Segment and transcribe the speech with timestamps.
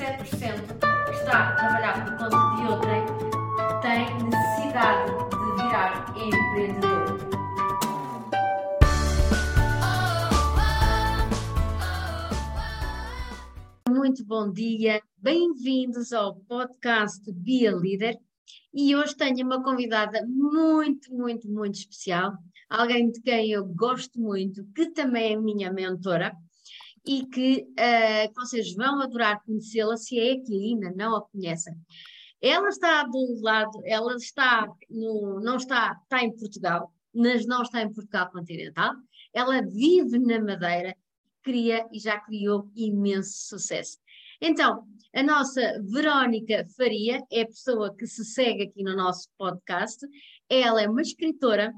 [0.00, 3.04] que está a trabalhar por conta de outrem
[3.82, 7.20] tem necessidade de virar empreendedor.
[13.90, 18.16] Muito bom dia, bem-vindos ao podcast Be a Leader.
[18.72, 22.32] E hoje tenho uma convidada muito, muito, muito especial,
[22.70, 26.32] alguém de quem eu gosto muito, que também é minha mentora
[27.06, 31.74] e que uh, vocês vão adorar conhecê-la se é que ainda não a conhecem.
[32.40, 37.82] Ela está do lado, ela está no, não está, está em Portugal, mas não está
[37.82, 38.94] em Portugal continental.
[39.32, 40.96] Ela vive na Madeira,
[41.42, 43.98] cria e já criou imenso sucesso.
[44.40, 50.06] Então, a nossa Verónica Faria é a pessoa que se segue aqui no nosso podcast.
[50.48, 51.72] Ela é uma escritora,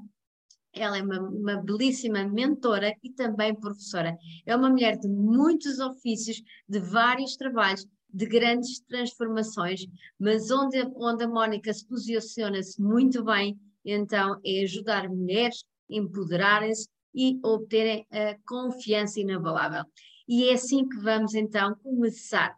[0.73, 4.17] ela é uma, uma, belíssima mentora e também professora.
[4.45, 9.85] É uma mulher de muitos ofícios, de vários trabalhos, de grandes transformações,
[10.19, 16.87] mas onde, onde a Mónica se posiciona-se muito bem, então é ajudar mulheres a empoderarem-se
[17.13, 19.83] e obterem a confiança inabalável.
[20.27, 22.55] E é assim que vamos então começar.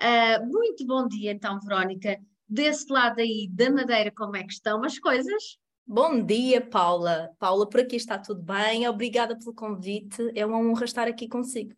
[0.00, 2.18] Uh, muito bom dia então, Verónica.
[2.48, 5.58] Desse lado aí da Madeira, como é que estão as coisas?
[5.88, 7.30] Bom dia, Paula.
[7.38, 8.88] Paula, por aqui está tudo bem.
[8.88, 10.32] Obrigada pelo convite.
[10.34, 11.76] É uma honra estar aqui consigo.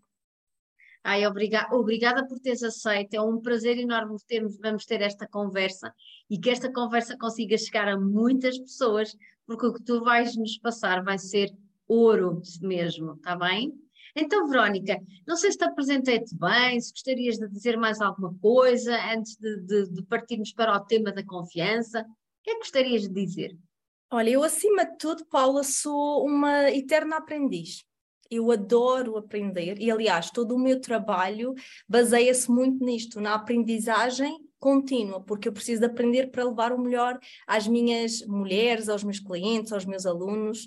[1.04, 3.12] Ai, obriga obrigada por teres aceito.
[3.12, 5.92] É um prazer enorme termos, vamos ter esta conversa
[6.28, 9.14] e que esta conversa consiga chegar a muitas pessoas,
[9.46, 11.54] porque o que tu vais nos passar vai ser
[11.86, 13.74] ouro mesmo, está bem?
[14.16, 18.98] Então, Verónica, não sei se te apresentei-te bem, se gostarias de dizer mais alguma coisa
[19.12, 22.00] antes de, de, de partirmos para o tema da confiança.
[22.00, 23.54] O que é que gostarias de dizer?
[24.10, 27.84] Olha, eu acima de tudo, Paula, sou uma eterna aprendiz.
[28.30, 31.54] Eu adoro aprender e, aliás, todo o meu trabalho
[31.86, 37.18] baseia-se muito nisto, na aprendizagem contínua, porque eu preciso de aprender para levar o melhor
[37.46, 40.66] às minhas mulheres, aos meus clientes, aos meus alunos.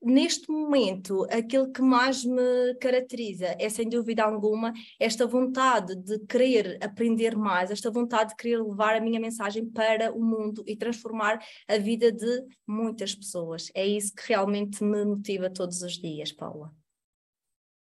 [0.00, 6.78] Neste momento, aquilo que mais me caracteriza é, sem dúvida alguma, esta vontade de querer
[6.80, 11.40] aprender mais, esta vontade de querer levar a minha mensagem para o mundo e transformar
[11.68, 13.72] a vida de muitas pessoas.
[13.74, 16.72] É isso que realmente me motiva todos os dias, Paula.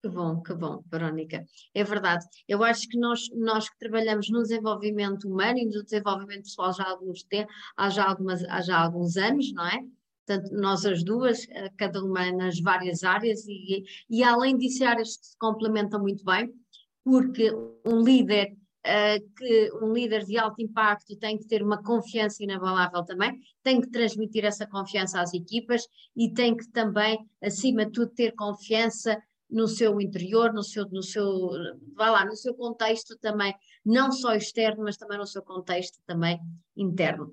[0.01, 1.43] Que bom, que bom, Verónica.
[1.73, 2.25] É verdade.
[2.47, 6.83] Eu acho que nós, nós que trabalhamos no desenvolvimento humano e no desenvolvimento pessoal já
[6.83, 7.25] há alguns,
[7.75, 9.79] há já algumas, há já alguns anos, não é?
[10.25, 15.17] Portanto, nós as duas, eh, cada uma nas várias áreas, e, e além disso, áreas
[15.17, 16.51] que se complementam muito bem,
[17.03, 17.51] porque
[17.85, 23.05] um líder, uh, que, um líder de alto impacto tem que ter uma confiança inabalável
[23.05, 25.83] também, tem que transmitir essa confiança às equipas
[26.15, 31.03] e tem que também, acima de tudo, ter confiança no seu interior, no seu, no
[31.03, 31.51] seu,
[31.95, 33.53] vá lá, no seu contexto também,
[33.85, 36.39] não só externo, mas também no seu contexto também
[36.75, 37.31] interno.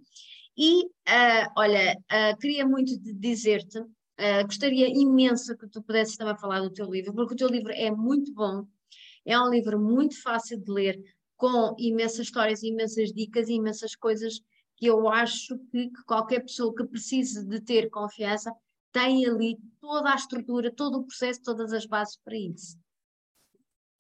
[0.57, 6.61] E, uh, olha, uh, queria muito dizer-te, uh, gostaria imenso que tu pudesses também falar
[6.61, 8.67] do teu livro, porque o teu livro é muito bom,
[9.25, 11.01] é um livro muito fácil de ler,
[11.37, 14.41] com imensas histórias, imensas dicas imensas coisas
[14.77, 18.53] que eu acho que, que qualquer pessoa que precise de ter confiança
[18.93, 22.77] tem ali toda a estrutura, todo o processo, todas as bases para isso.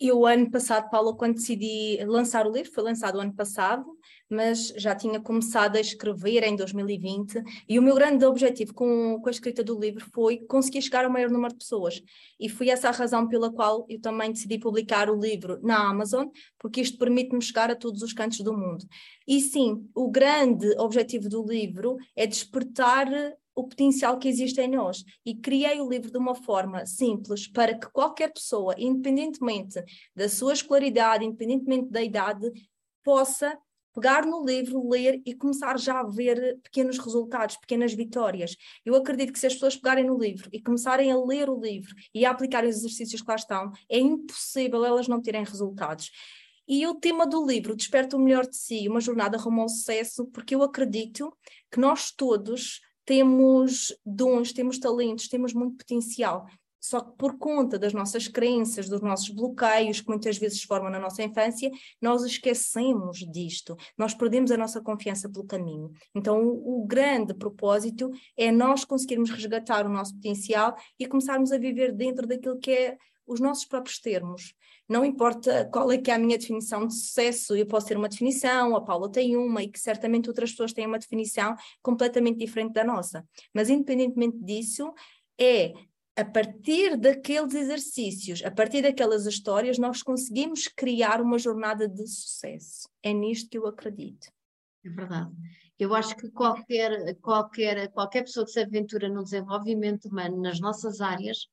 [0.05, 3.87] Eu, ano passado, Paula, quando decidi lançar o livro, foi lançado ano passado,
[4.29, 9.29] mas já tinha começado a escrever em 2020, e o meu grande objetivo com, com
[9.29, 12.03] a escrita do livro foi conseguir chegar ao maior número de pessoas.
[12.41, 16.27] E foi essa a razão pela qual eu também decidi publicar o livro na Amazon,
[16.59, 18.85] porque isto permite-me chegar a todos os cantos do mundo.
[19.25, 23.07] E sim, o grande objetivo do livro é despertar
[23.55, 25.05] o potencial que existe em nós.
[25.25, 29.83] E criei o livro de uma forma simples para que qualquer pessoa, independentemente
[30.15, 32.51] da sua escolaridade, independentemente da idade,
[33.03, 33.59] possa
[33.95, 38.57] pegar no livro, ler e começar já a ver pequenos resultados, pequenas vitórias.
[38.85, 41.95] Eu acredito que se as pessoas pegarem no livro e começarem a ler o livro
[42.15, 46.11] e a aplicar os exercícios que lá estão, é impossível elas não terem resultados.
[46.67, 50.27] E o tema do livro, Desperta o Melhor de Si, uma jornada rumo ao sucesso,
[50.27, 51.37] porque eu acredito
[51.71, 56.47] que nós todos temos dons, temos talentos, temos muito potencial.
[56.83, 60.91] Só que por conta das nossas crenças, dos nossos bloqueios que muitas vezes se formam
[60.91, 61.71] na nossa infância,
[62.01, 65.93] nós esquecemos disto, nós perdemos a nossa confiança pelo caminho.
[66.13, 71.59] Então, o, o grande propósito é nós conseguirmos resgatar o nosso potencial e começarmos a
[71.59, 72.99] viver dentro daquilo que é
[73.33, 74.55] os nossos próprios termos.
[74.89, 78.09] Não importa qual é que é a minha definição de sucesso, eu posso ter uma
[78.09, 82.73] definição, a Paula tem uma e que certamente outras pessoas têm uma definição completamente diferente
[82.73, 83.27] da nossa.
[83.55, 84.93] Mas independentemente disso,
[85.41, 85.73] é
[86.15, 92.87] a partir daqueles exercícios, a partir daquelas histórias, nós conseguimos criar uma jornada de sucesso.
[93.03, 94.29] É nisto que eu acredito.
[94.85, 95.33] É verdade.
[95.79, 101.01] Eu acho que qualquer, qualquer, qualquer pessoa que se aventura no desenvolvimento humano nas nossas
[101.01, 101.49] áreas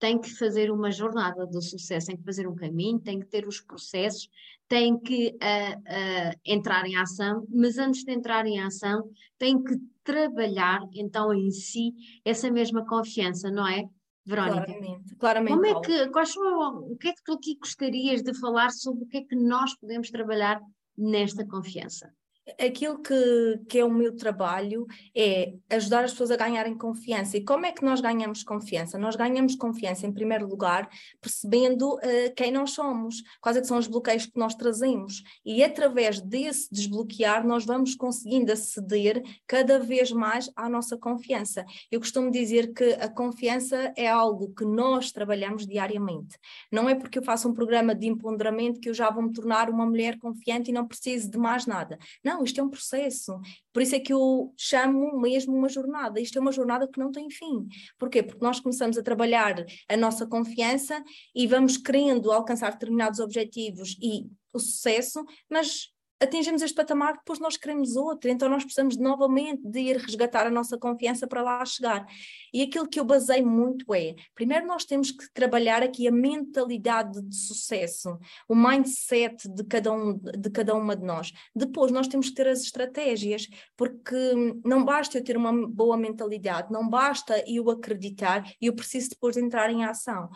[0.00, 3.46] tem que fazer uma jornada do sucesso, tem que fazer um caminho, tem que ter
[3.46, 4.28] os processos,
[4.66, 9.76] tem que uh, uh, entrar em ação, mas antes de entrar em ação, tem que
[10.02, 11.92] trabalhar então em si
[12.24, 13.84] essa mesma confiança, não é?
[14.24, 14.64] Verónica.
[14.64, 15.54] Claramente, claramente.
[15.54, 19.04] Como é que, quais são, o que é que tu aqui gostarias de falar sobre
[19.04, 20.60] o que é que nós podemos trabalhar
[20.96, 22.10] nesta confiança?
[22.58, 24.86] Aquilo que, que é o meu trabalho
[25.16, 27.36] é ajudar as pessoas a ganharem confiança.
[27.36, 28.98] E como é que nós ganhamos confiança?
[28.98, 30.88] Nós ganhamos confiança, em primeiro lugar,
[31.20, 35.22] percebendo uh, quem nós somos, quais é são os bloqueios que nós trazemos.
[35.44, 41.64] E através desse desbloquear, nós vamos conseguindo aceder cada vez mais à nossa confiança.
[41.90, 46.36] Eu costumo dizer que a confiança é algo que nós trabalhamos diariamente.
[46.70, 49.70] Não é porque eu faço um programa de empoderamento que eu já vou me tornar
[49.70, 51.98] uma mulher confiante e não preciso de mais nada.
[52.24, 53.38] Não, não, isto é um processo.
[53.72, 56.20] Por isso é que eu chamo mesmo uma jornada.
[56.20, 57.68] Isto é uma jornada que não tem fim.
[57.98, 58.22] Porquê?
[58.22, 61.02] Porque nós começamos a trabalhar a nossa confiança
[61.34, 65.90] e vamos querendo alcançar determinados objetivos e o sucesso, mas
[66.20, 70.50] atingimos este patamar, depois nós queremos outro, então nós precisamos novamente de ir resgatar a
[70.50, 72.06] nossa confiança para lá chegar.
[72.52, 77.22] E aquilo que eu basei muito é, primeiro nós temos que trabalhar aqui a mentalidade
[77.22, 81.32] de sucesso, o mindset de cada, um, de cada uma de nós.
[81.56, 84.16] Depois nós temos que ter as estratégias, porque
[84.64, 89.70] não basta eu ter uma boa mentalidade, não basta eu acreditar, eu preciso depois entrar
[89.70, 90.28] em ação.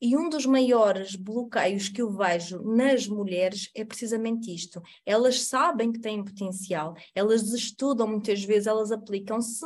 [0.00, 4.82] E um dos maiores bloqueios que eu vejo nas mulheres é precisamente isto.
[5.06, 9.64] Elas sabem que têm potencial, elas estudam muitas vezes, elas aplicam-se,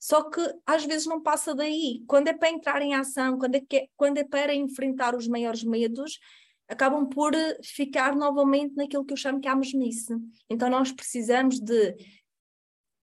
[0.00, 2.02] só que às vezes não passa daí.
[2.06, 5.62] Quando é para entrar em ação, quando é, é, quando é para enfrentar os maiores
[5.62, 6.18] medos,
[6.68, 7.32] acabam por
[7.62, 10.14] ficar novamente naquilo que eu chamo que é a mesmice.
[10.50, 11.96] Então nós precisamos de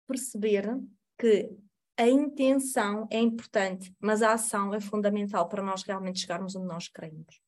[0.08, 0.78] perceber
[1.18, 1.50] que
[1.98, 6.88] a intenção é importante, mas a ação é fundamental para nós realmente chegarmos onde nós
[6.88, 7.42] queremos.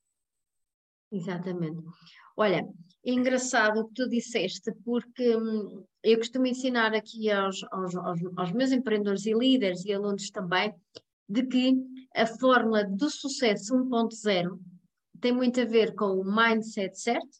[1.12, 1.82] Exatamente.
[2.36, 2.68] Olha,
[3.06, 8.20] é engraçado o que tu disseste, porque hum, eu costumo ensinar aqui aos, aos, aos,
[8.36, 10.74] aos meus empreendedores e líderes e alunos também,
[11.28, 11.76] de que
[12.16, 14.60] a fórmula do sucesso 1.0
[15.20, 17.38] tem muito a ver com o mindset certo,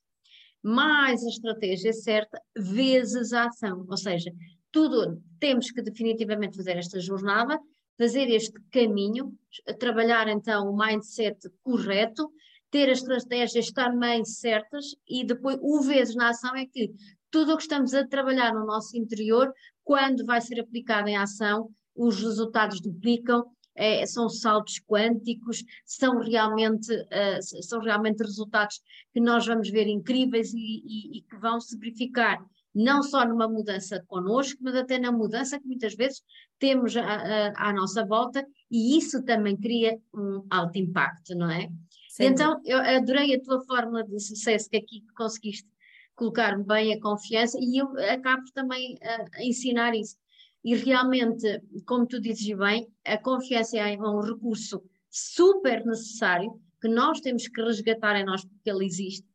[0.64, 3.86] mais a estratégia certa, vezes a ação.
[3.88, 4.32] Ou seja,
[4.72, 7.60] tudo, temos que definitivamente fazer esta jornada,
[7.98, 9.34] fazer este caminho,
[9.80, 12.30] trabalhar então o mindset correto,
[12.70, 16.92] ter as estratégias também certas e depois o vezes na ação é que
[17.32, 19.52] tudo o que estamos a trabalhar no nosso interior,
[19.84, 23.44] quando vai ser aplicado em ação, os resultados duplicam,
[23.76, 28.82] é, são saltos quânticos, são realmente, uh, são realmente resultados
[29.14, 32.40] que nós vamos ver incríveis e, e, e que vão se verificar
[32.78, 36.22] não só numa mudança connosco, mas até na mudança que muitas vezes
[36.60, 41.70] temos à, à nossa volta, e isso também cria um alto impacto, não é?
[42.10, 42.26] Sim.
[42.26, 45.68] Então, eu adorei a tua fórmula de sucesso que aqui conseguiste
[46.16, 50.16] colocar bem a confiança, e eu acabo também a, a ensinar isso.
[50.64, 57.22] E realmente, como tu dizes bem, a confiança é um recurso super necessário que nós
[57.22, 59.26] temos que resgatar em nós porque ele existe,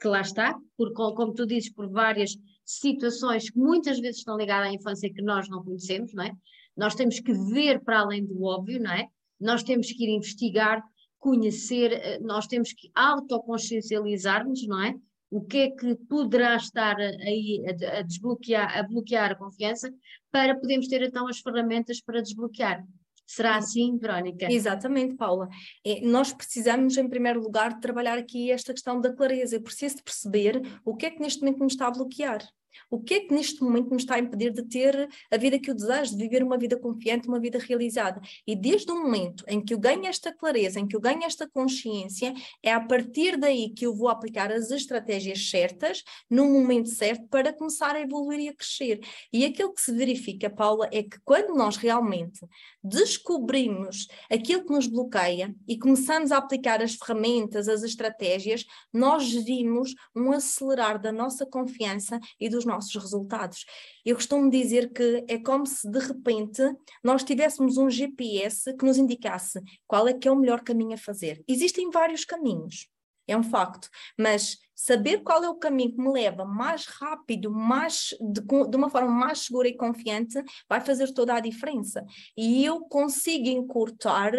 [0.00, 4.68] que lá está, por, como tu dizes, por várias situações que muitas vezes estão ligadas
[4.68, 6.32] à infância que nós não conhecemos, não é?
[6.76, 9.08] Nós temos que ver para além do óbvio, não é?
[9.40, 10.82] Nós temos que ir investigar,
[11.18, 14.94] conhecer, eh, nós temos que autoconsciencializar-nos, não é?
[15.30, 19.92] O que é que poderá estar aí a, desbloquear, a bloquear a confiança
[20.30, 22.84] para podermos ter então as ferramentas para desbloquear.
[23.26, 24.46] Será assim, Verónica?
[24.50, 25.48] Exatamente, Paula.
[25.84, 29.56] É, nós precisamos, em primeiro lugar, trabalhar aqui esta questão da clareza.
[29.56, 32.46] Eu preciso de perceber o que é que neste momento me está a bloquear.
[32.90, 35.70] O que é que neste momento me está a impedir de ter a vida que
[35.70, 38.20] eu desejo, de viver uma vida confiante, uma vida realizada?
[38.46, 41.48] E desde o momento em que eu ganho esta clareza, em que eu ganho esta
[41.48, 47.26] consciência, é a partir daí que eu vou aplicar as estratégias certas, no momento certo,
[47.28, 49.00] para começar a evoluir e a crescer.
[49.32, 52.40] E aquilo que se verifica, Paula, é que quando nós realmente
[52.82, 59.94] descobrimos aquilo que nos bloqueia e começamos a aplicar as ferramentas, as estratégias, nós vimos
[60.14, 63.64] um acelerar da nossa confiança e dos nossos resultados.
[64.04, 66.62] Eu costumo dizer que é como se de repente
[67.02, 70.98] nós tivéssemos um GPS que nos indicasse qual é que é o melhor caminho a
[70.98, 71.42] fazer.
[71.48, 72.88] Existem vários caminhos,
[73.26, 78.14] é um facto, mas saber qual é o caminho que me leva mais rápido, mais
[78.20, 82.04] de, de, uma forma mais segura e confiante, vai fazer toda a diferença.
[82.36, 84.32] E eu consigo encurtar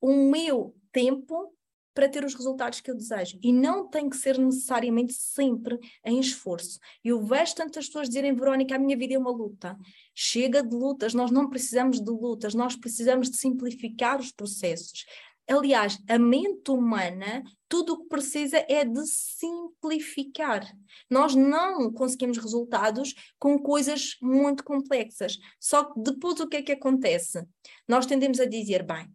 [0.00, 1.52] o meu tempo
[1.94, 3.38] para ter os resultados que eu desejo.
[3.42, 6.78] E não tem que ser necessariamente sempre em esforço.
[7.04, 9.76] Eu vejo tantas pessoas dizerem, Verónica, a minha vida é uma luta.
[10.14, 15.04] Chega de lutas, nós não precisamos de lutas, nós precisamos de simplificar os processos.
[15.48, 20.64] Aliás, a mente humana, tudo o que precisa é de simplificar.
[21.10, 25.38] Nós não conseguimos resultados com coisas muito complexas.
[25.58, 27.44] Só que depois o que é que acontece?
[27.88, 29.10] Nós tendemos a dizer, bem,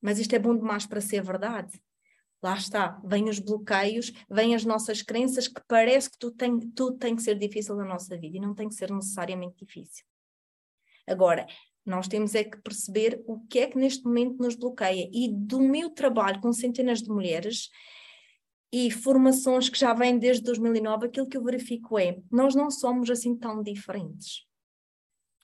[0.00, 1.80] mas isto é bom demais para ser verdade.
[2.42, 6.98] Lá está, vêm os bloqueios, vêm as nossas crenças que parece que tudo tem, tudo
[6.98, 10.04] tem que ser difícil na nossa vida e não tem que ser necessariamente difícil.
[11.06, 11.46] Agora,
[11.84, 15.08] nós temos é que perceber o que é que neste momento nos bloqueia.
[15.12, 17.70] E do meu trabalho com centenas de mulheres
[18.72, 23.10] e formações que já vêm desde 2009, aquilo que eu verifico é: nós não somos
[23.10, 24.46] assim tão diferentes.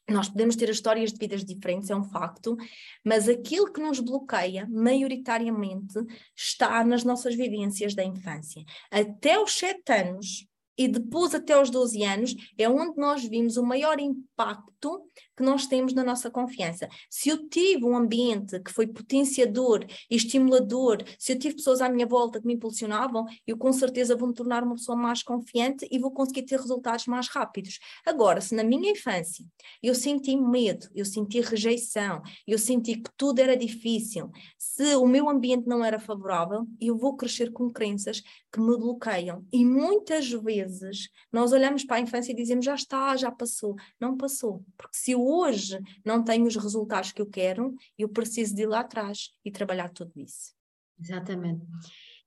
[0.09, 2.57] Nós podemos ter histórias de vidas diferentes, é um facto,
[3.05, 5.99] mas aquilo que nos bloqueia, maioritariamente,
[6.35, 8.65] está nas nossas vivências da infância.
[8.91, 10.47] Até os sete anos,
[10.79, 15.05] e depois até aos 12 anos é onde nós vimos o maior impacto
[15.39, 16.89] que nós temos na nossa confiança.
[17.09, 21.89] Se eu tive um ambiente que foi potenciador e estimulador, se eu tive pessoas à
[21.89, 25.87] minha volta que me impulsionavam, eu com certeza vou me tornar uma pessoa mais confiante
[25.93, 27.79] e vou conseguir ter resultados mais rápidos.
[28.05, 29.45] Agora, se na minha infância
[29.81, 35.29] eu senti medo, eu senti rejeição, eu senti que tudo era difícil, se o meu
[35.29, 39.47] ambiente não era favorável, eu vou crescer com crenças que me bloqueiam.
[39.53, 43.77] E muitas vezes nós olhamos para a infância e dizemos já está, já passou.
[44.01, 44.65] Não passou.
[44.77, 48.67] Porque se eu hoje não tenho os resultados que eu quero, eu preciso de ir
[48.67, 50.53] lá atrás e trabalhar tudo isso.
[51.01, 51.65] Exatamente.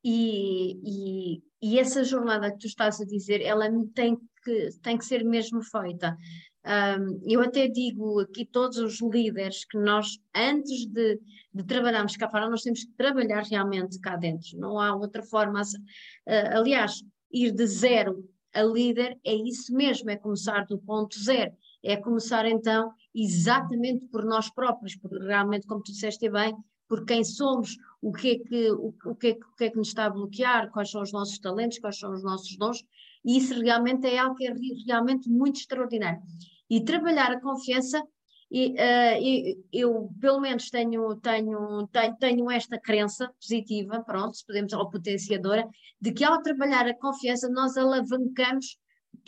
[0.03, 5.05] E, e, e essa jornada que tu estás a dizer, ela tem que, tem que
[5.05, 6.17] ser mesmo feita.
[6.63, 11.19] Um, eu até digo aqui todos os líderes que nós, antes de,
[11.53, 14.57] de trabalharmos cá fora, nós temos que trabalhar realmente cá dentro.
[14.57, 15.61] Não há outra forma.
[15.61, 21.51] Uh, aliás, ir de zero a líder é isso mesmo, é começar do ponto zero.
[21.83, 26.55] É começar então exatamente por nós próprios, porque realmente, como tu disseste bem,
[26.87, 29.77] por quem somos, o que, é que, o, o, que é, o que é que
[29.77, 32.83] nos está a bloquear, quais são os nossos talentos, quais são os nossos dons,
[33.23, 34.53] e isso realmente é algo que é
[34.85, 36.21] realmente muito extraordinário.
[36.69, 38.03] E trabalhar a confiança,
[38.51, 44.73] e, uh, eu pelo menos tenho, tenho, tenho, tenho esta crença positiva, pronto, se podemos,
[44.73, 45.65] ou potenciadora,
[46.01, 48.77] de que ao trabalhar a confiança nós alavancamos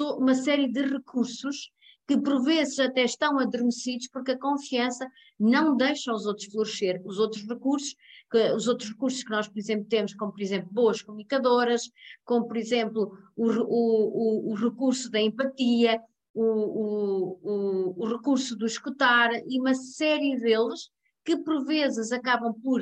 [0.02, 1.72] uma série de recursos
[2.08, 7.02] que por vezes até estão adormecidos porque a confiança não deixa os outros florescer.
[7.06, 7.96] Os outros recursos,
[8.30, 11.90] que, os outros recursos que nós, por exemplo, temos, como por exemplo boas comunicadoras,
[12.26, 16.02] como por exemplo o, o, o, o recurso da empatia,
[16.34, 20.90] o, o, recurso do escutar e uma série deles
[21.24, 22.82] que por vezes acabam por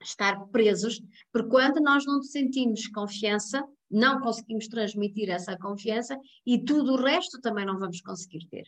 [0.00, 1.02] estar presos,
[1.32, 7.40] porque quando nós não sentimos confiança, não conseguimos transmitir essa confiança e tudo o resto
[7.40, 8.66] também não vamos conseguir ter.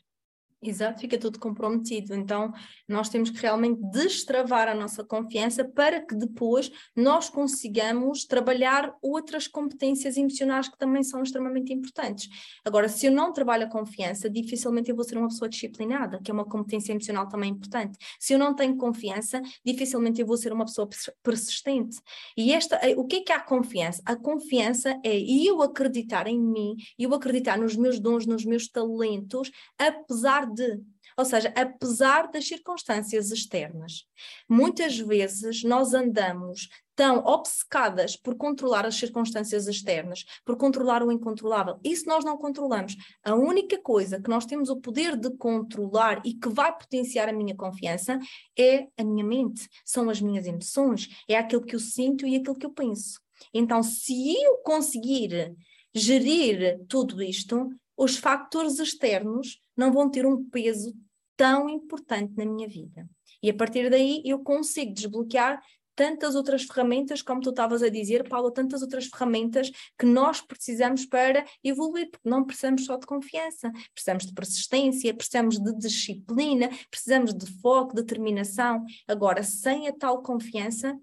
[0.62, 2.14] Exato, fica tudo comprometido.
[2.14, 2.52] Então,
[2.87, 9.49] nós temos que realmente destravar a nossa confiança para que depois nós consigamos trabalhar outras
[9.49, 12.29] competências emocionais que também são extremamente importantes.
[12.62, 16.31] Agora, se eu não trabalho a confiança, dificilmente eu vou ser uma pessoa disciplinada, que
[16.31, 17.97] é uma competência emocional também importante.
[18.19, 20.87] Se eu não tenho confiança, dificilmente eu vou ser uma pessoa
[21.23, 21.97] persistente.
[22.37, 24.02] E esta, eh, o que é que é a confiança?
[24.05, 29.50] A confiança é eu acreditar em mim, eu acreditar nos meus dons, nos meus talentos,
[29.79, 30.80] apesar de.
[31.16, 34.04] Ou seja, apesar das circunstâncias externas,
[34.49, 41.80] muitas vezes nós andamos tão obcecadas por controlar as circunstâncias externas, por controlar o incontrolável.
[41.83, 42.95] Isso nós não controlamos.
[43.25, 47.33] A única coisa que nós temos o poder de controlar e que vai potenciar a
[47.33, 48.19] minha confiança
[48.59, 52.59] é a minha mente, são as minhas emoções, é aquilo que eu sinto e aquilo
[52.59, 53.19] que eu penso.
[53.52, 55.54] Então, se eu conseguir
[55.95, 60.95] gerir tudo isto, os fatores externos não vão ter um peso
[61.37, 63.09] tão importante na minha vida.
[63.43, 65.63] E a partir daí eu consigo desbloquear
[65.97, 71.05] tantas outras ferramentas, como tu estavas a dizer, Paula, tantas outras ferramentas que nós precisamos
[71.05, 77.35] para evoluir, porque não precisamos só de confiança, precisamos de persistência, precisamos de disciplina, precisamos
[77.35, 78.85] de foco, determinação.
[79.09, 80.99] Agora, sem a tal confiança,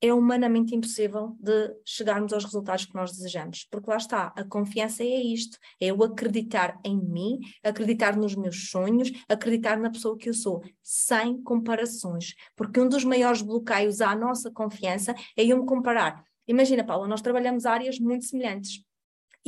[0.00, 3.66] é humanamente impossível de chegarmos aos resultados que nós desejamos.
[3.70, 8.70] Porque lá está, a confiança é isto: é eu acreditar em mim, acreditar nos meus
[8.70, 12.34] sonhos, acreditar na pessoa que eu sou, sem comparações.
[12.56, 16.24] Porque um dos maiores bloqueios à nossa confiança é eu me comparar.
[16.46, 18.87] Imagina, Paula, nós trabalhamos áreas muito semelhantes.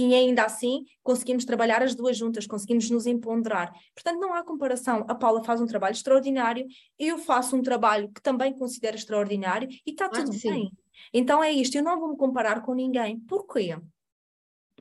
[0.09, 3.73] E ainda assim conseguimos trabalhar as duas juntas, conseguimos nos empoderar.
[3.95, 5.04] Portanto, não há comparação.
[5.09, 6.66] A Paula faz um trabalho extraordinário,
[6.99, 10.71] eu faço um trabalho que também considero extraordinário e está tudo bem.
[11.12, 13.19] Então é isto, eu não vou me comparar com ninguém.
[13.21, 13.76] Porquê?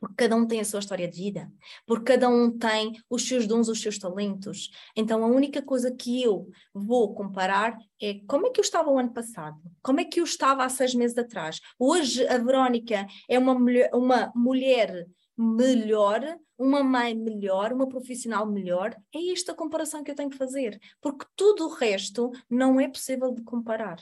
[0.00, 1.52] Porque cada um tem a sua história de vida,
[1.86, 4.70] porque cada um tem os seus dons, os seus talentos.
[4.96, 8.98] Então a única coisa que eu vou comparar é como é que eu estava o
[8.98, 11.60] ano passado, como é que eu estava há seis meses atrás.
[11.78, 16.20] Hoje a Verónica é uma mulher, uma mulher melhor,
[16.58, 18.96] uma mãe melhor, uma profissional melhor.
[19.14, 22.88] É esta a comparação que eu tenho que fazer, porque tudo o resto não é
[22.88, 23.98] possível de comparar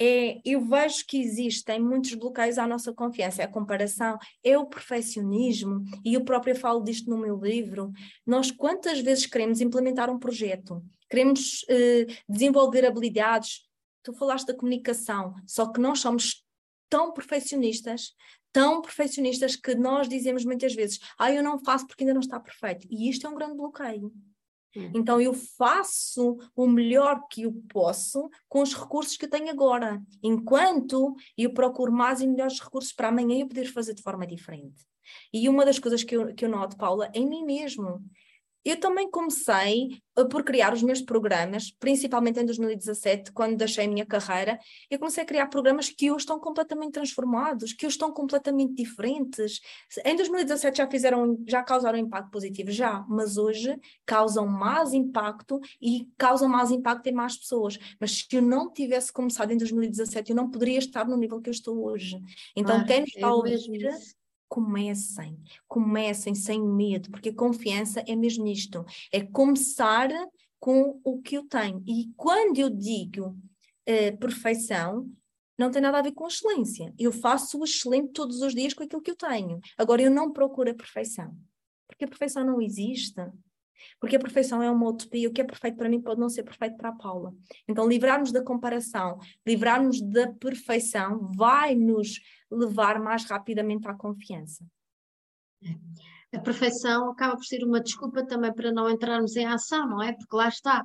[0.00, 4.64] é, eu vejo que existem muitos bloqueios à nossa confiança, é a comparação, é o
[4.64, 7.92] perfeccionismo, e eu própria falo disto no meu livro.
[8.26, 13.62] Nós quantas vezes queremos implementar um projeto, queremos eh, desenvolver habilidades,
[14.02, 16.42] tu falaste da comunicação, só que nós somos
[16.88, 18.14] tão perfeccionistas,
[18.50, 22.40] tão perfeccionistas que nós dizemos muitas vezes, ah, eu não faço porque ainda não está
[22.40, 24.10] perfeito, e isto é um grande bloqueio.
[24.76, 24.92] Hum.
[24.94, 31.14] Então eu faço o melhor que eu posso com os recursos que tenho agora, enquanto
[31.36, 34.86] eu procuro mais e melhores recursos para amanhã eu poder fazer de forma diferente.
[35.32, 38.00] E uma das coisas que eu, que eu noto, Paula, é em mim mesmo.
[38.64, 40.00] Eu também comecei
[40.30, 44.58] por criar os meus programas, principalmente em 2017, quando deixei a minha carreira,
[44.90, 49.60] eu comecei a criar programas que hoje estão completamente transformados, que hoje estão completamente diferentes.
[50.04, 53.74] Em 2017 já fizeram, já causaram impacto positivo, já, mas hoje
[54.04, 57.78] causam mais impacto e causam mais impacto em mais pessoas.
[57.98, 61.48] Mas se eu não tivesse começado em 2017, eu não poderia estar no nível que
[61.48, 62.20] eu estou hoje.
[62.54, 63.58] Então, claro, quem está a ouvir
[64.50, 65.38] comecem,
[65.68, 70.08] comecem sem medo, porque a confiança é mesmo isto, é começar
[70.58, 71.82] com o que eu tenho.
[71.86, 75.08] E quando eu digo uh, perfeição,
[75.56, 76.92] não tem nada a ver com excelência.
[76.98, 79.60] Eu faço o excelente todos os dias com aquilo que eu tenho.
[79.78, 81.32] Agora, eu não procuro a perfeição,
[81.86, 83.20] porque a perfeição não existe.
[83.98, 86.42] Porque a perfeição é uma utopia, o que é perfeito para mim pode não ser
[86.42, 87.32] perfeito para a Paula.
[87.68, 92.20] Então, livrarmos da comparação, livrarmos da perfeição, vai nos
[92.50, 94.64] levar mais rapidamente à confiança.
[96.32, 100.12] A perfeição acaba por ser uma desculpa também para não entrarmos em ação, não é?
[100.12, 100.84] Porque lá está,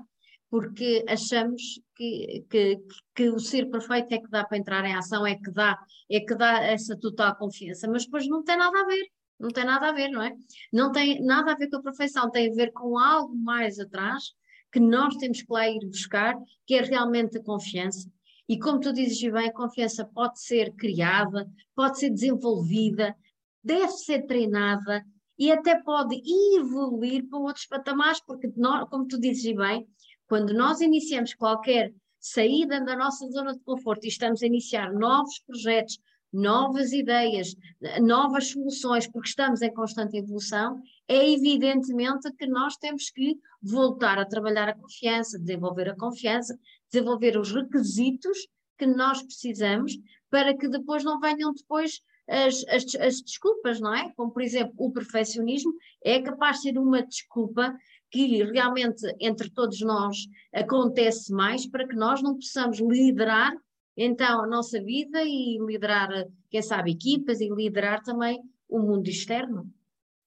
[0.49, 1.62] porque achamos
[1.95, 2.79] que, que,
[3.13, 5.77] que, o ser perfeito é que dá para entrar em ação, é que dá,
[6.10, 9.05] é que dá essa total confiança, mas depois não tem nada a ver,
[9.39, 10.34] não tem nada a ver, não é?
[10.71, 14.34] Não tem nada a ver com a perfeição, tem a ver com algo mais atrás
[14.71, 18.10] que nós temos que lá ir buscar, que é realmente a confiança,
[18.48, 23.15] e como tu dizes bem, a confiança pode ser criada, pode ser desenvolvida,
[23.63, 25.04] deve ser treinada
[25.38, 26.21] e até pode
[26.56, 29.88] evoluir para outros patamares, porque, nós, como tu dizes bem,
[30.28, 35.39] quando nós iniciamos qualquer saída da nossa zona de conforto e estamos a iniciar novos
[35.39, 36.00] projetos,
[36.36, 37.56] novas ideias,
[38.02, 44.26] novas soluções, porque estamos em constante evolução, é evidentemente que nós temos que voltar a
[44.26, 46.58] trabalhar a confiança, desenvolver a confiança,
[46.91, 49.98] desenvolver os requisitos que nós precisamos
[50.30, 54.12] para que depois não venham depois as, as, as desculpas, não é?
[54.15, 57.76] Como, por exemplo, o perfeccionismo é capaz de ser uma desculpa
[58.10, 60.17] que realmente entre todos nós
[60.54, 63.54] acontece mais para que nós não possamos liderar
[63.95, 66.10] então a nossa vida e liderar,
[66.49, 69.71] quem sabe, equipas e liderar também o mundo externo.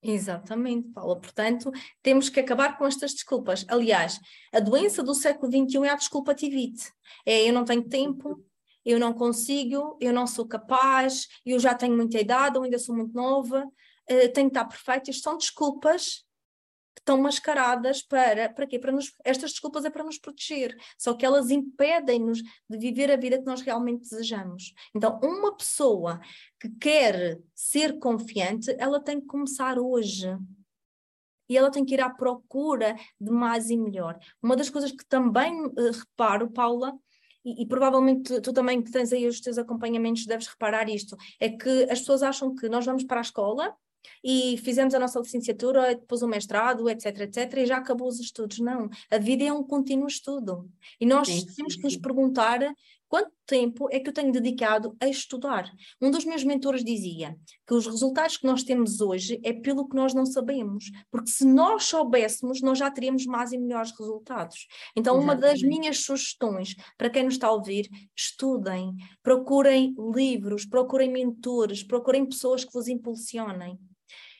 [0.02, 1.20] Exatamente, Paula.
[1.20, 3.64] Portanto, temos que acabar com estas desculpas.
[3.68, 4.20] Aliás,
[4.52, 6.92] a doença do século XXI é a desculpa tivite.
[7.26, 8.44] É eu não tenho tempo,
[8.84, 12.94] eu não consigo, eu não sou capaz, eu já tenho muita idade, ou ainda sou
[12.94, 15.10] muito nova, uh, tenho que estar perfeito.
[15.10, 16.24] Isto são desculpas
[16.98, 18.78] estão mascaradas para, para quê?
[18.78, 23.16] Para nos, estas desculpas é para nos proteger, só que elas impedem-nos de viver a
[23.16, 24.72] vida que nós realmente desejamos.
[24.94, 26.20] Então, uma pessoa
[26.60, 30.28] que quer ser confiante, ela tem que começar hoje.
[31.48, 34.18] E ela tem que ir à procura de mais e melhor.
[34.42, 36.92] Uma das coisas que também uh, reparo, Paula,
[37.42, 41.16] e, e, provavelmente tu, tu, também que tens aí os teus acompanhamentos deves reparar isto,
[41.40, 43.74] é que as pessoas acham que nós vamos para a escola
[44.22, 48.58] e fizemos a nossa licenciatura, depois o mestrado, etc, etc, e já acabou os estudos.
[48.58, 50.68] Não, a vida é um contínuo estudo.
[51.00, 52.60] E nós sim, temos que nos perguntar
[53.08, 55.70] quanto tempo é que eu tenho dedicado a estudar.
[56.00, 59.96] Um dos meus mentores dizia que os resultados que nós temos hoje é pelo que
[59.96, 64.66] nós não sabemos, porque se nós soubéssemos, nós já teríamos mais e melhores resultados.
[64.94, 65.24] Então, Exatamente.
[65.24, 71.82] uma das minhas sugestões para quem nos está a ouvir, estudem, procurem livros, procurem mentores,
[71.82, 73.78] procurem pessoas que vos impulsionem.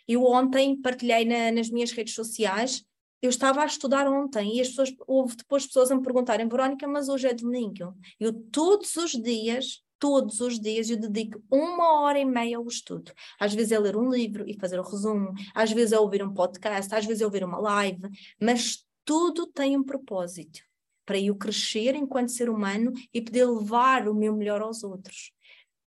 [0.07, 2.83] Eu ontem partilhei na, nas minhas redes sociais,
[3.20, 6.87] eu estava a estudar ontem e as pessoas, houve depois pessoas a me perguntarem, Verónica,
[6.87, 7.94] mas hoje é domingo.
[8.18, 13.12] Eu todos os dias todos os dias eu dedico uma hora e meia ao estudo.
[13.38, 16.33] Às vezes é ler um livro e fazer o resumo, às vezes é ouvir um
[16.33, 18.09] podcast, às vezes é ouvir uma live,
[18.40, 20.61] mas tudo tem um propósito
[21.04, 25.33] para eu crescer enquanto ser humano e poder levar o meu melhor aos outros.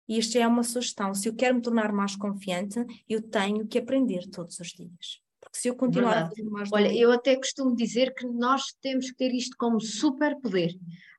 [0.08, 1.12] E isto é uma sugestão.
[1.12, 5.20] Se eu quero me tornar mais confiante, eu tenho que aprender todos os dias.
[5.48, 6.26] Porque se eu continuar Verdade.
[6.26, 6.72] a fazer mais.
[6.72, 10.72] Olha, eu até costumo dizer que nós temos que ter isto como superpoder.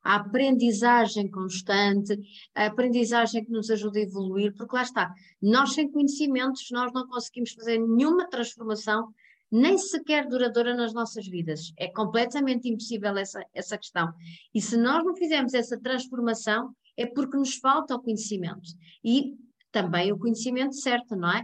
[0.03, 2.17] A aprendizagem constante,
[2.55, 7.07] a aprendizagem que nos ajuda a evoluir, porque lá está, nós sem conhecimentos, nós não
[7.07, 9.09] conseguimos fazer nenhuma transformação,
[9.51, 11.73] nem sequer duradoura nas nossas vidas.
[11.75, 14.13] É completamente impossível essa, essa questão.
[14.53, 18.69] E se nós não fizermos essa transformação, é porque nos falta o conhecimento.
[19.03, 19.35] E
[19.71, 21.43] também o conhecimento certo, não é?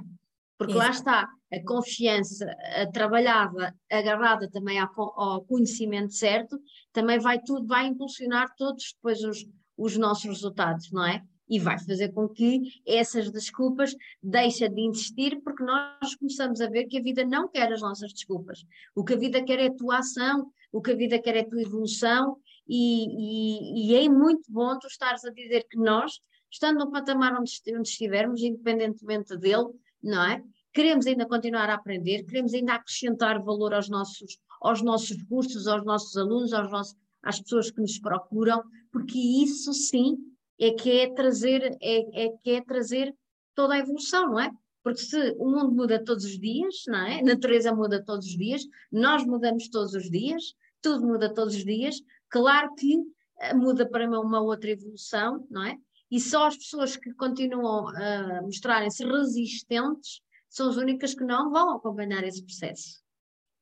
[0.57, 0.81] Porque Isso.
[0.81, 2.45] lá está, a confiança
[2.81, 6.57] a trabalhada, agarrada também ao, ao, conhecimento certo,
[6.93, 9.45] também vai tudo, vai impulsionar todos depois os,
[9.77, 11.21] os nossos resultados, não é?
[11.47, 16.85] E vai fazer com que essas desculpas deixem de insistir, porque nós começamos a ver
[16.85, 18.65] que a vida não quer as nossas desculpas.
[18.95, 21.41] O que a vida quer é a tua ação, o que a vida quer é
[21.41, 22.37] a tua evolução,
[22.67, 26.19] e, e, e é muito bom tu estares a dizer que nós,
[26.51, 29.67] estando no patamar onde, onde estivermos, independentemente dele,
[30.05, 30.41] não é?
[30.73, 35.83] Queremos ainda continuar a aprender, queremos ainda acrescentar valor aos nossos, aos nossos cursos, aos
[35.83, 40.17] nossos alunos, aos nossos, às pessoas que nos procuram, porque isso sim
[40.59, 43.13] é que é trazer, é, é que é trazer
[43.53, 44.51] toda a evolução, não é?
[44.83, 47.19] Porque se o mundo muda todos os dias, não é?
[47.19, 51.65] A natureza muda todos os dias, nós mudamos todos os dias, tudo muda todos os
[51.65, 51.99] dias,
[52.35, 52.97] Claro que
[53.39, 55.77] eh, muda para uma outra evolução, não é?
[56.11, 61.75] E só as pessoas que continuam a mostrarem-se resistentes são as únicas que não vão
[61.75, 63.03] acompanhar esse processo.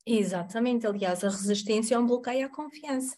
[0.06, 3.17] Exatamente, aliás, a resistência é um bloqueio à confiança.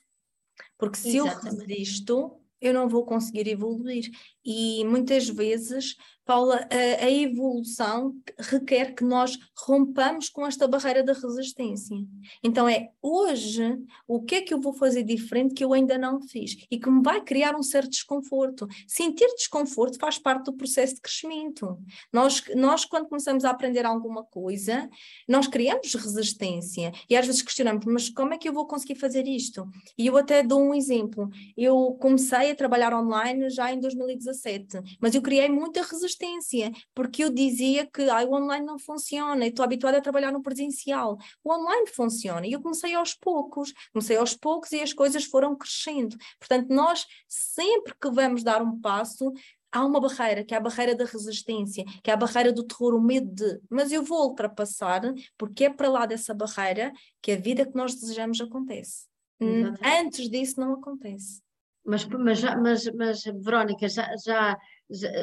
[0.77, 1.61] Porque se Exatamente.
[1.61, 4.09] eu resisto, eu não vou conseguir evoluir.
[4.43, 11.13] E muitas vezes Paula, a, a, evolução requer que nós rompamos com esta barreira da
[11.13, 11.95] resistência.
[12.43, 16.19] Então é hoje o que é que eu vou fazer diferente que eu ainda não
[16.19, 18.67] fiz e que me vai criar um certo desconforto.
[18.87, 21.77] Sentir desconforto faz parte do processo de crescimento.
[22.11, 24.89] Nós, nós quando começamos a aprender alguma coisa,
[25.27, 29.27] nós criamos resistência e às vezes questionamos, mas como é que eu vou conseguir fazer
[29.27, 29.69] isto?
[29.95, 31.29] E eu até dou um exemplo.
[31.55, 37.23] Eu comecei a trabalhar online já em 2017, mas eu criei muita resistência resistência, porque
[37.23, 41.17] eu dizia que ah, o online não funciona, estou habituada a trabalhar no presencial.
[41.43, 42.47] O online funciona.
[42.47, 46.17] E eu comecei aos poucos, comecei aos poucos e as coisas foram crescendo.
[46.39, 49.31] Portanto, nós sempre que vamos dar um passo,
[49.71, 52.95] há uma barreira, que é a barreira da resistência, que é a barreira do terror,
[52.95, 55.01] o medo de, mas eu vou ultrapassar,
[55.37, 59.07] porque é para lá dessa barreira que a vida que nós desejamos acontece.
[59.39, 59.85] Exatamente.
[59.85, 61.43] Antes disso não acontece.
[61.85, 64.57] Mas, mas, mas, mas Verónica, já, já, já,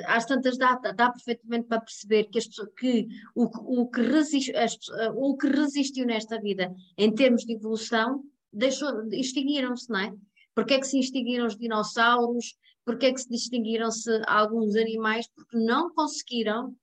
[0.06, 2.46] às tantas dá, dá perfeitamente para perceber que, as
[2.78, 3.44] que o,
[3.82, 4.00] o, que
[5.14, 8.24] o que resistiu nesta vida em termos de evolução
[9.12, 10.12] extinguiram-se, não é?
[10.54, 12.56] Porque é que se extinguiram os dinossauros?
[12.84, 15.26] Porque é que se extinguiram-se alguns animais?
[15.34, 16.76] Porque não conseguiram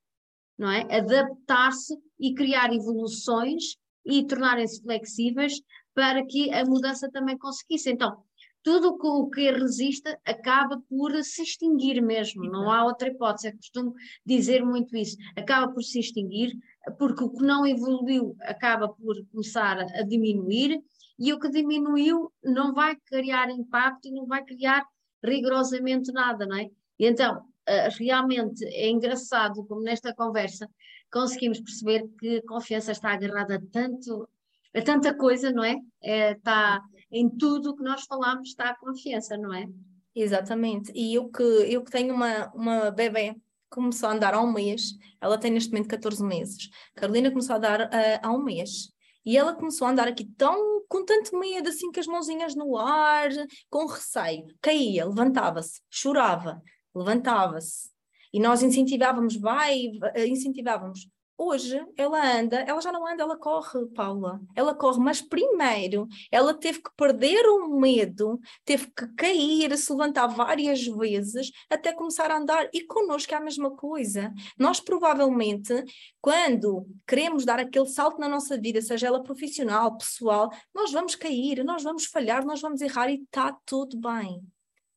[0.57, 0.81] não é?
[0.97, 5.53] adaptar-se e criar evoluções e tornarem-se flexíveis
[5.93, 7.89] para que a mudança também conseguisse.
[7.89, 8.23] Então,
[8.63, 13.47] tudo o que resiste acaba por se extinguir mesmo, não há outra hipótese.
[13.47, 13.93] Eu costumo
[14.25, 16.57] dizer muito isso, acaba por se extinguir,
[16.97, 20.81] porque o que não evoluiu acaba por começar a diminuir
[21.17, 24.85] e o que diminuiu não vai criar impacto e não vai criar
[25.23, 26.69] rigorosamente nada, não é?
[26.97, 30.69] E então, eh, realmente é engraçado como nesta conversa
[31.11, 34.29] conseguimos perceber que a confiança está agarrada a tanto
[34.75, 35.75] a tanta coisa, não é?
[36.01, 39.67] é está em tudo o que nós falamos está a confiança, não é?
[40.15, 40.91] Exatamente.
[40.93, 43.35] E eu que, eu que tenho uma, uma bebê
[43.69, 46.69] começou a andar há um mês, ela tem neste momento 14 meses.
[46.95, 48.91] Carolina começou a andar uh, há um mês.
[49.25, 52.75] E ela começou a andar aqui tão com tanto medo, assim, com as mãozinhas no
[52.77, 53.29] ar,
[53.69, 54.47] com receio.
[54.59, 56.61] Caía, levantava-se, chorava,
[56.95, 57.89] levantava-se.
[58.33, 59.91] E nós incentivávamos, vai,
[60.27, 61.07] incentivávamos,
[61.41, 64.41] Hoje ela anda, ela já não anda, ela corre, Paula.
[64.53, 70.27] Ela corre, mas primeiro ela teve que perder o medo, teve que cair, se levantar
[70.27, 72.69] várias vezes até começar a andar.
[72.73, 74.33] E connosco é a mesma coisa.
[74.57, 75.73] Nós provavelmente,
[76.21, 81.63] quando queremos dar aquele salto na nossa vida, seja ela profissional, pessoal, nós vamos cair,
[81.63, 84.43] nós vamos falhar, nós vamos errar e está tudo bem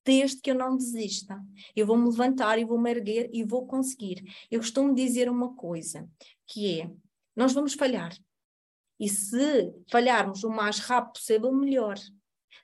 [0.04, 1.40] desde que eu não desista.
[1.74, 4.22] Eu vou me levantar e vou me erguer e vou conseguir.
[4.50, 6.08] Eu costumo dizer uma coisa,
[6.46, 6.90] que é,
[7.34, 8.12] nós vamos falhar.
[8.98, 11.98] E se falharmos o mais rápido possível, melhor.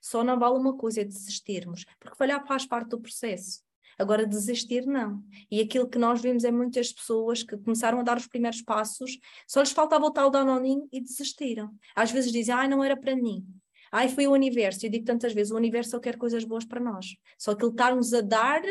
[0.01, 3.63] Só não vale uma coisa é desistirmos, porque falhar faz parte do processo.
[3.99, 5.25] Agora, desistir, não.
[5.51, 9.19] E aquilo que nós vimos é muitas pessoas que começaram a dar os primeiros passos,
[9.47, 11.75] só lhes faltava o tal danoninho e desistiram.
[11.97, 13.45] Às vezes dizem, ai, não era para mim.
[13.91, 14.85] Ai, foi o universo.
[14.87, 17.17] Eu digo tantas vezes, o universo só quer coisas boas para nós.
[17.39, 18.63] Só que ele está-nos a dar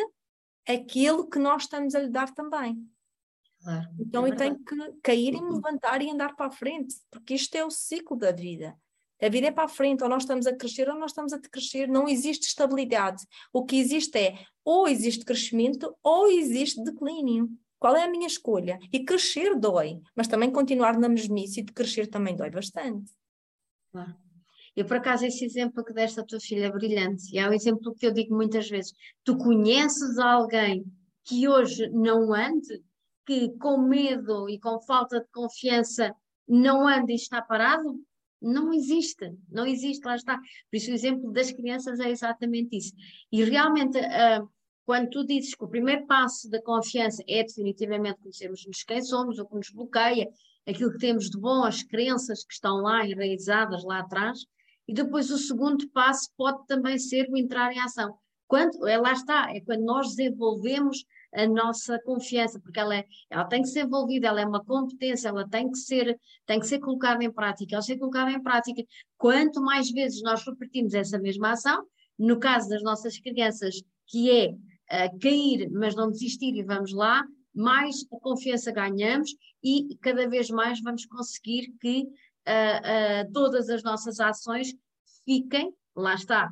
[0.67, 2.87] aquilo que nós estamos a lhe dar também.
[3.61, 6.95] Claro, então é eu tenho que cair e me levantar e andar para a frente,
[7.09, 8.77] porque isto é o ciclo da vida.
[9.21, 11.39] A vida é para a frente, ou nós estamos a crescer ou nós estamos a
[11.39, 13.25] crescer, não existe estabilidade.
[13.51, 17.49] O que existe é ou existe crescimento ou existe declínio.
[17.79, 18.79] Qual é a minha escolha?
[18.91, 23.11] E crescer dói, mas também continuar na mesmice de crescer também dói bastante.
[23.91, 24.26] Claro.
[24.77, 27.51] Eu, por acaso, esse exemplo que deste à tua filha é brilhante, e é um
[27.51, 28.93] exemplo que eu digo muitas vezes.
[29.23, 30.85] Tu conheces alguém
[31.25, 32.83] que hoje não ande,
[33.25, 36.15] que com medo e com falta de confiança
[36.47, 37.99] não anda e está parado?
[38.39, 40.37] Não existe, não existe, lá está.
[40.37, 42.93] Por isso o exemplo das crianças é exatamente isso.
[43.31, 44.47] E realmente, uh,
[44.85, 49.45] quando tu dizes que o primeiro passo da confiança é definitivamente conhecermos quem somos, o
[49.47, 50.29] que nos bloqueia,
[50.67, 54.45] aquilo que temos de bom, as crenças que estão lá enraizadas lá atrás,
[54.87, 58.15] e depois o segundo passo pode também ser o entrar em ação.
[58.47, 61.03] Quando, é, lá está, é quando nós desenvolvemos
[61.35, 65.27] a nossa confiança, porque ela, é, ela tem que ser envolvida, ela é uma competência,
[65.27, 67.75] ela tem que ser, tem que ser colocada em prática.
[67.75, 68.81] Ao ser colocada em prática,
[69.17, 71.83] quanto mais vezes nós repetimos essa mesma ação,
[72.17, 77.25] no caso das nossas crianças, que é uh, cair, mas não desistir e vamos lá,
[77.53, 82.07] mais a confiança ganhamos e cada vez mais vamos conseguir que
[82.47, 84.73] uh, uh, todas as nossas ações
[85.25, 86.51] fiquem, lá está,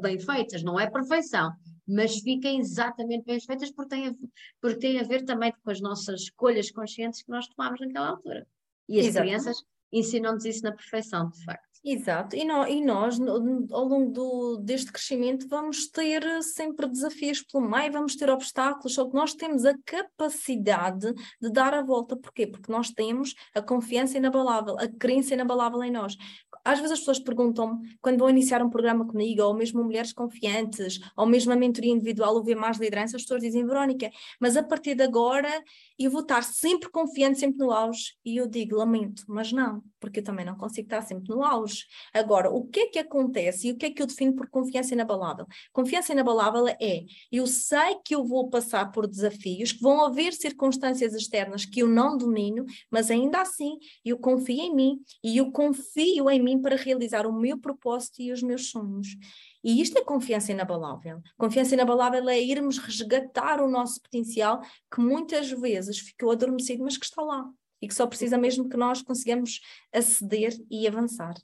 [0.00, 1.52] bem feitas, não é perfeição,
[1.86, 4.14] mas fiquem exatamente bem feitas porque tem, a,
[4.60, 8.46] porque tem a ver também com as nossas escolhas conscientes que nós tomamos naquela altura.
[8.88, 9.42] E as Exatamente.
[9.42, 11.73] crianças ensinam-nos isso na perfeição, de facto.
[11.86, 17.42] Exato, e, no, e nós no, ao longo do, deste crescimento vamos ter sempre desafios
[17.42, 22.16] pelo meio, vamos ter obstáculos, só que nós temos a capacidade de dar a volta.
[22.16, 22.46] Porquê?
[22.46, 26.16] Porque nós temos a confiança inabalável, a crença inabalável em nós
[26.64, 30.98] às vezes as pessoas perguntam-me, quando vão iniciar um programa comigo, ou mesmo mulheres confiantes,
[31.16, 34.62] ou mesmo a mentoria individual, ou ver mais liderança, as pessoas dizem, Verónica, mas a
[34.62, 35.62] partir de agora
[35.98, 38.14] eu vou estar sempre confiante, sempre no auge.
[38.24, 41.84] E eu digo, lamento, mas não, porque eu também não consigo estar sempre no auge.
[42.12, 44.94] Agora, o que é que acontece e o que é que eu defino por confiança
[44.94, 45.46] inabalável?
[45.72, 51.14] Confiança inabalável é, eu sei que eu vou passar por desafios, que vão haver circunstâncias
[51.14, 56.30] externas que eu não domino, mas ainda assim eu confio em mim e eu confio
[56.30, 59.16] em mim mim para realizar o meu propósito e os meus sonhos.
[59.62, 61.20] E isto é confiança inabalável.
[61.36, 64.60] Confiança inabalável é irmos resgatar o nosso potencial
[64.92, 67.48] que muitas vezes ficou adormecido, mas que está lá.
[67.80, 69.60] E que só precisa mesmo que nós consigamos
[69.92, 71.34] aceder e avançar.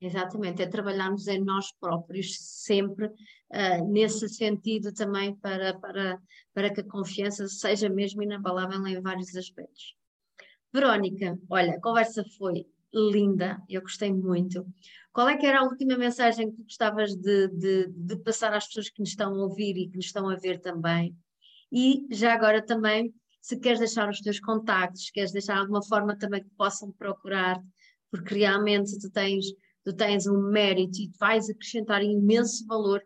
[0.00, 6.20] Exatamente, é trabalharmos em nós próprios sempre uh, nesse sentido também para, para,
[6.52, 9.94] para que a confiança seja mesmo inabalável em vários aspectos.
[10.72, 14.66] Verónica, olha, a conversa foi linda, eu gostei muito.
[15.12, 18.88] Qual é que era a última mensagem que gostavas de, de, de, passar às pessoas
[18.90, 21.16] que nos estão a ouvir e que nos estão a ver também?
[21.70, 26.42] E já agora também, se queres deixar os teus contactos, queres deixar alguma forma também
[26.42, 27.62] que possam procurar,
[28.10, 29.46] porque realmente tu tens,
[29.84, 33.02] tu tens um mérito e vais acrescentar imenso valor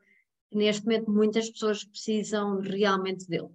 [0.52, 3.48] neste momento muitas pessoas precisam realmente dele.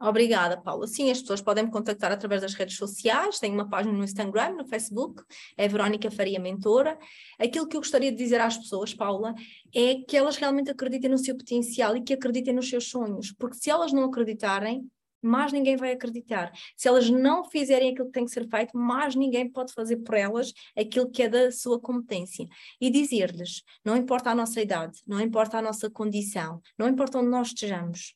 [0.00, 0.86] Obrigada, Paula.
[0.86, 4.54] Sim, as pessoas podem me contactar através das redes sociais, tenho uma página no Instagram,
[4.54, 5.22] no Facebook,
[5.56, 6.98] é Verónica Faria Mentora.
[7.38, 9.34] Aquilo que eu gostaria de dizer às pessoas, Paula,
[9.74, 13.56] é que elas realmente acreditem no seu potencial e que acreditem nos seus sonhos, porque
[13.56, 14.88] se elas não acreditarem,
[15.24, 16.52] mais ninguém vai acreditar.
[16.76, 20.14] Se elas não fizerem aquilo que tem que ser feito, mais ninguém pode fazer por
[20.14, 22.46] elas aquilo que é da sua competência.
[22.80, 27.28] E dizer-lhes: não importa a nossa idade, não importa a nossa condição, não importa onde
[27.28, 28.14] nós estejamos,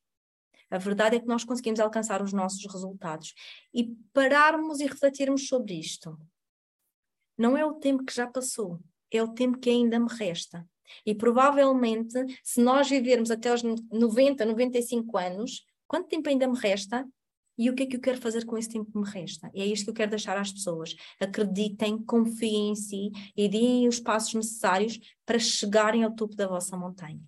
[0.71, 3.35] a verdade é que nós conseguimos alcançar os nossos resultados.
[3.73, 6.19] E pararmos e refletirmos sobre isto.
[7.37, 10.69] Não é o tempo que já passou, é o tempo que ainda me resta.
[11.05, 17.07] E provavelmente, se nós vivermos até aos 90, 95 anos, quanto tempo ainda me resta?
[17.57, 19.51] E o que é que eu quero fazer com esse tempo que me resta?
[19.53, 20.95] E é isto que eu quero deixar às pessoas.
[21.21, 26.77] Acreditem, confiem em si e deem os passos necessários para chegarem ao topo da vossa
[26.77, 27.21] montanha.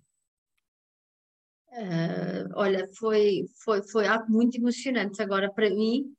[1.71, 6.13] Uh, olha, foi, foi, foi algo muito emocionante agora para mim.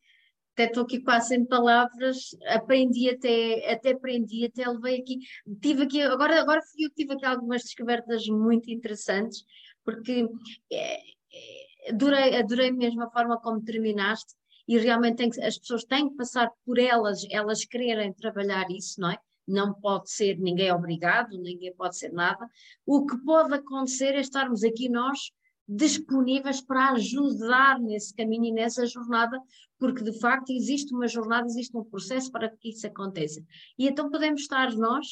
[0.55, 5.19] Até estou aqui quase sem palavras, aprendi até, até aprendi, até levei aqui,
[5.63, 9.45] tive aqui, agora, agora fui eu que tive aqui algumas descobertas muito interessantes,
[9.83, 10.27] porque
[10.71, 14.35] é, é, adorei, adorei mesmo a forma como terminaste
[14.69, 19.01] e realmente tem que, as pessoas têm que passar por elas, elas quererem trabalhar isso,
[19.01, 19.19] não é?
[19.49, 22.47] Não pode ser ninguém obrigado, ninguém pode ser nada.
[22.87, 25.19] O que pode acontecer é estarmos aqui nós
[25.69, 29.39] disponíveis para ajudar nesse caminho e nessa jornada,
[29.79, 33.41] porque de facto existe uma jornada, existe um processo para que isso aconteça.
[33.79, 35.07] E então podemos estar nós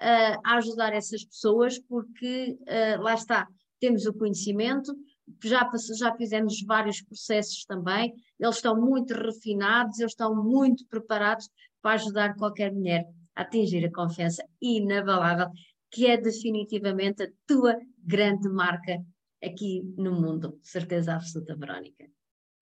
[0.00, 3.46] uh, a ajudar essas pessoas, porque uh, lá está,
[3.80, 4.94] temos o conhecimento,
[5.42, 11.48] já, já fizemos vários processos também, eles estão muito refinados, eles estão muito preparados
[11.82, 13.04] para ajudar qualquer mulher
[13.34, 15.48] a atingir a confiança inabalável,
[15.90, 19.04] que é definitivamente a tua grande marca
[19.46, 22.06] aqui no mundo, certeza absoluta, Verónica.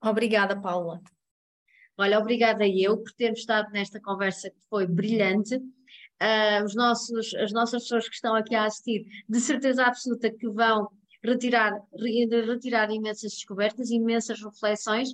[0.02, 1.00] Obrigada, Paula.
[1.96, 5.56] Olha, obrigada eu por termos estado nesta conversa que foi brilhante.
[5.56, 10.48] Uh, os nossos, as nossas pessoas que estão aqui a assistir, de certeza absoluta que
[10.48, 10.88] vão
[11.22, 11.72] retirar,
[12.46, 15.10] retirar imensas descobertas, imensas reflexões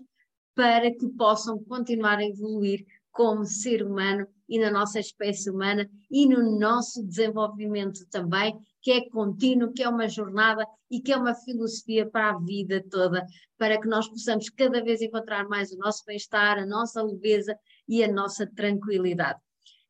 [0.54, 6.26] para que possam continuar a evoluir como ser humano e na nossa espécie humana e
[6.26, 11.34] no nosso desenvolvimento também, que é contínuo, que é uma jornada e que é uma
[11.34, 13.26] filosofia para a vida toda,
[13.58, 17.56] para que nós possamos cada vez encontrar mais o nosso bem-estar, a nossa leveza
[17.88, 19.38] e a nossa tranquilidade.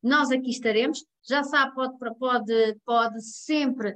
[0.03, 3.95] Nós aqui estaremos, já sabe, pode, pode, pode sempre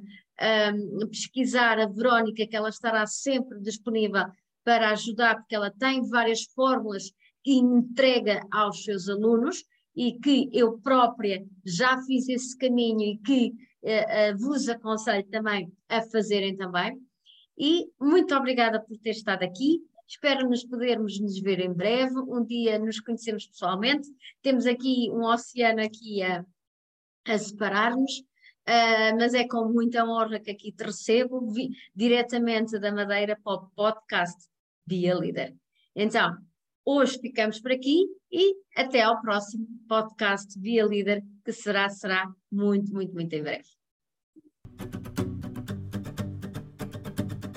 [0.74, 4.24] um, pesquisar a Verónica, que ela estará sempre disponível
[4.62, 7.10] para ajudar, porque ela tem várias fórmulas
[7.42, 13.52] que entrega aos seus alunos e que eu própria já fiz esse caminho e que
[13.84, 16.98] uh, uh, vos aconselho também a fazerem também.
[17.56, 19.80] E muito obrigada por ter estado aqui.
[20.08, 22.18] Espero nos podermos nos ver em breve.
[22.18, 24.08] Um dia nos conhecemos pessoalmente.
[24.42, 26.44] Temos aqui um oceano aqui a,
[27.26, 28.18] a separar-nos.
[28.66, 33.52] Uh, mas é com muita honra que aqui te recebo vi, diretamente da Madeira para
[33.52, 34.48] o podcast
[34.86, 35.54] Via Líder.
[35.94, 36.34] Então,
[36.84, 42.92] hoje ficamos por aqui e até ao próximo podcast Via Líder, que será, será muito,
[42.92, 43.68] muito, muito em breve.